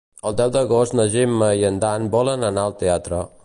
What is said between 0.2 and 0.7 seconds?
El deu